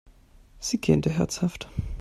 [0.57, 1.69] Sie gähnte herzhaft.